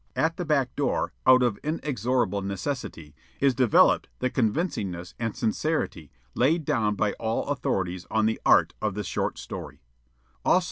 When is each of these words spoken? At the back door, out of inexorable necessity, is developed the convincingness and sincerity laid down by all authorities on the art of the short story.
At 0.15 0.35
the 0.37 0.45
back 0.45 0.75
door, 0.75 1.13
out 1.27 1.43
of 1.43 1.57
inexorable 1.61 2.41
necessity, 2.41 3.13
is 3.39 3.53
developed 3.53 4.09
the 4.17 4.31
convincingness 4.31 5.13
and 5.19 5.35
sincerity 5.35 6.09
laid 6.33 6.65
down 6.65 6.95
by 6.95 7.11
all 7.19 7.45
authorities 7.49 8.07
on 8.09 8.25
the 8.25 8.41
art 8.43 8.73
of 8.81 8.95
the 8.95 9.03
short 9.03 9.37
story. 9.37 9.83